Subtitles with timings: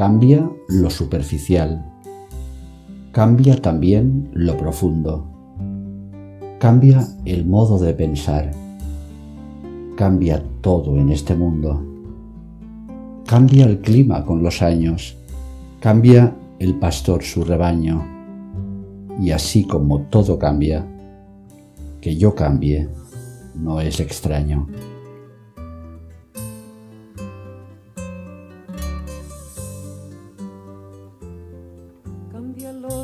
[0.00, 1.84] Cambia lo superficial.
[3.12, 5.26] Cambia también lo profundo.
[6.58, 8.50] Cambia el modo de pensar.
[9.98, 11.84] Cambia todo en este mundo.
[13.26, 15.18] Cambia el clima con los años.
[15.80, 18.02] Cambia el pastor su rebaño.
[19.20, 20.86] Y así como todo cambia,
[22.00, 22.88] que yo cambie
[23.54, 24.66] no es extraño.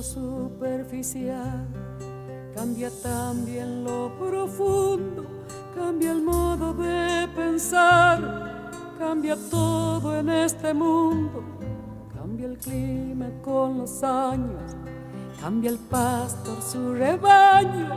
[0.02, 1.66] Superficial,
[2.54, 5.24] cambia también lo profundo,
[5.74, 11.42] cambia el modo de pensar, cambia todo en este mundo,
[12.14, 14.76] cambia el clima con los años,
[15.40, 17.94] cambia el pastor su rebaño,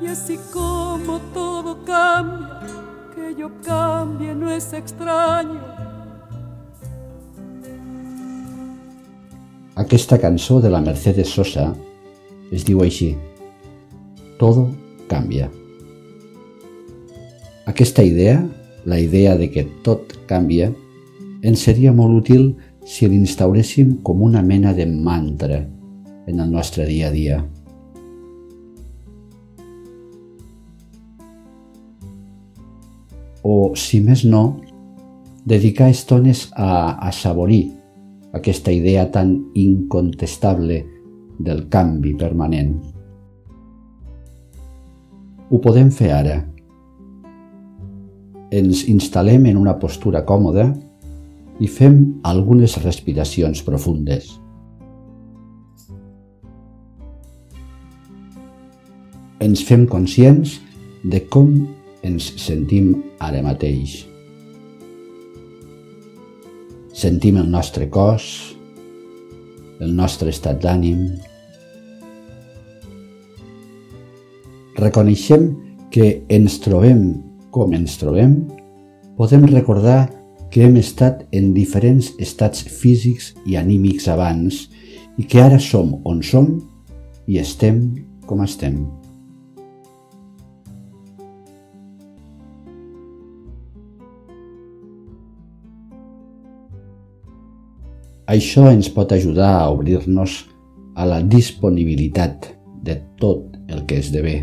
[0.00, 2.60] y así como todo cambia,
[3.14, 5.60] que yo cambie no es extraño.
[9.74, 11.70] Aquesta cançó de la Mercedes Sosa
[12.52, 13.14] es diu així
[14.36, 14.66] Todo
[15.08, 15.46] canvia.
[17.64, 18.42] Aquesta idea,
[18.84, 20.68] la idea de que tot canvia,
[21.40, 22.50] ens seria molt útil
[22.84, 25.62] si l'instauréssim com una mena de mantra
[26.26, 27.40] en el nostre dia a dia.
[33.42, 34.60] O, si més no,
[35.46, 37.70] dedicar estones a assaborir
[38.32, 40.80] aquesta idea tan incontestable
[41.38, 42.74] del canvi permanent.
[45.52, 46.38] Ho podem fer ara.
[48.52, 50.70] Ens instal·lem en una postura còmoda
[51.60, 54.30] i fem algunes respiracions profundes.
[59.42, 60.60] Ens fem conscients
[61.02, 61.52] de com
[62.06, 64.11] ens sentim ara mateix.
[67.02, 68.24] Sentim el nostre cos,
[69.82, 71.00] el nostre estat d'ànim.
[74.78, 75.48] Reconeixem
[75.90, 77.02] que ens trobem
[77.50, 78.38] com ens trobem,
[79.18, 80.12] podem recordar
[80.54, 84.68] que hem estat en diferents estats físics i anímics abans
[85.18, 86.52] i que ara som on som
[87.26, 87.88] i estem
[88.30, 88.84] com estem.
[98.30, 100.44] Això ens pot ajudar a obrir-nos
[100.94, 102.52] a la disponibilitat
[102.86, 104.36] de tot el que esdevé.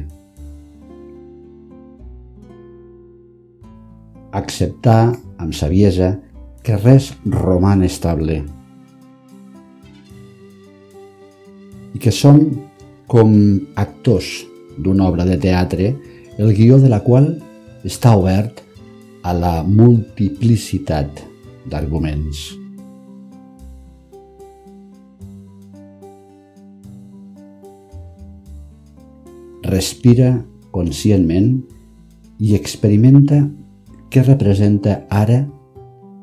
[4.35, 6.18] Acceptar amb saviesa
[6.63, 8.41] que res roman estable
[11.95, 12.44] i que som
[13.09, 13.34] com
[13.79, 14.44] actors
[14.78, 15.94] d'una obra de teatre
[16.38, 17.31] el guió de la qual
[17.88, 18.62] està obert
[19.23, 21.23] a la multiplicitat
[21.72, 22.69] d'arguments.
[29.69, 30.31] Respira
[30.74, 31.52] conscientment
[32.41, 33.44] i experimenta
[34.09, 35.44] què representa ara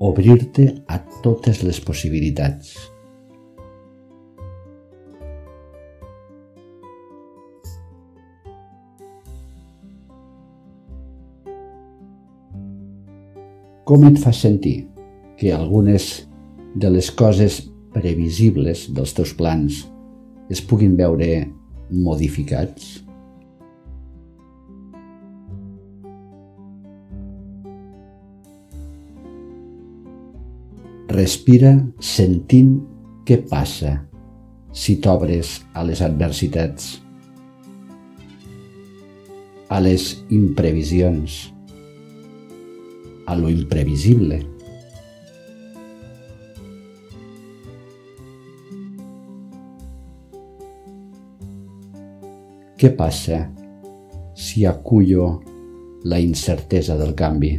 [0.02, 2.74] obrir-te a totes les possibilitats.
[13.86, 14.88] Com et fa sentir
[15.38, 16.10] que algunes
[16.74, 17.62] de les coses
[17.94, 19.84] previsibles dels teus plans
[20.50, 21.44] es puguin veure
[21.94, 23.05] modificats?
[31.16, 31.70] Respira
[32.04, 32.74] sentint
[33.24, 33.92] què passa
[34.76, 36.88] si t'obres a les adversitats,
[39.72, 40.04] a les
[40.36, 41.38] imprevisions,
[43.24, 44.42] a lo imprevisible.
[52.76, 53.40] Què passa
[54.36, 55.30] si acullo
[56.04, 57.54] la incertesa del canvi?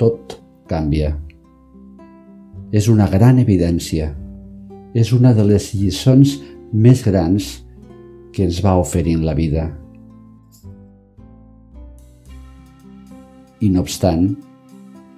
[0.00, 0.36] Tot
[0.68, 1.14] canvia.
[2.72, 4.12] És una gran evidència.
[4.96, 6.38] És una de les lliçons
[6.72, 7.48] més grans
[8.32, 9.68] que ens va oferint la vida.
[13.60, 14.28] I no obstant,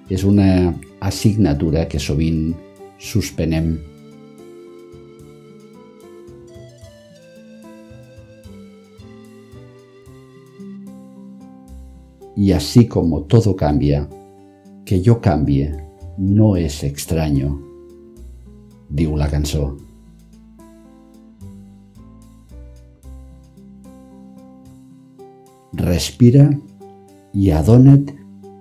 [0.09, 0.73] és una
[1.03, 2.55] assignatura que sovint
[2.99, 3.77] suspenem.
[12.35, 14.07] Y así como todo cambia,
[14.89, 15.69] Que yo cambie
[16.17, 17.51] no es extraño,
[18.89, 19.67] diu la cançó.
[25.79, 26.49] respira
[27.33, 28.11] i adona't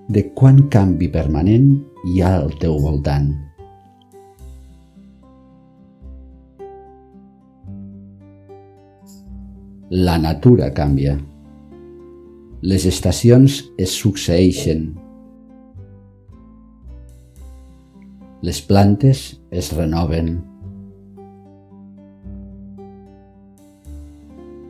[0.08, 1.68] de quant canvi permanent
[2.06, 3.32] hi ha al teu voltant.
[9.90, 11.16] La natura canvia.
[12.62, 15.07] Les estacions es succeeixen.
[18.40, 20.28] Les plantes es renoven.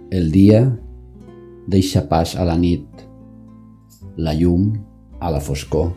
[0.09, 0.63] El dia
[1.69, 2.87] deixa pas a la nit,
[4.17, 4.71] la llum
[5.21, 5.91] a la foscor,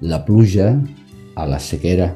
[0.00, 0.70] la pluja
[1.36, 2.08] a la sequera.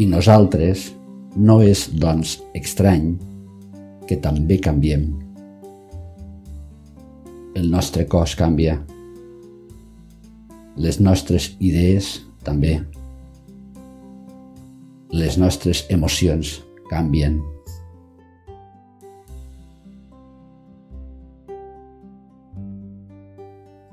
[0.00, 0.88] I nosaltres
[1.36, 3.33] no és, doncs, estrany
[4.08, 5.06] que també canviem.
[7.54, 8.80] El nostre cos canvia
[10.76, 12.80] les nostres idees també.
[15.14, 16.56] Les nostres emocions
[16.90, 17.38] canvien.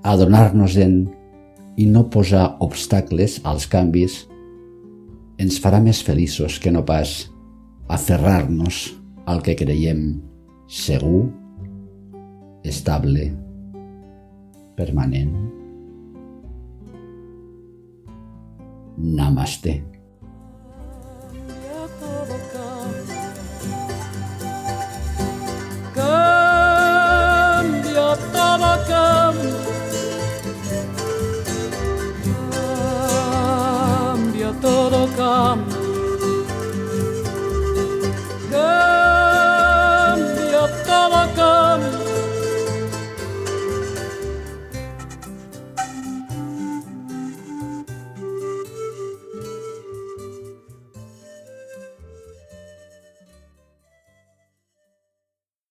[0.01, 0.95] Adonar-nos-en
[1.77, 4.23] i no posar obstacles als canvis
[5.41, 7.29] ens farà més feliços que no pas
[7.93, 8.87] aferrar-nos
[9.27, 10.21] el que creiem
[10.68, 11.29] segur,
[12.63, 13.33] estable,
[14.75, 15.33] permanent.
[18.97, 19.83] Namaste.
[25.95, 26.57] Cambia
[28.41, 29.56] todo, cambio.
[34.12, 35.70] Cambio todo, cambio.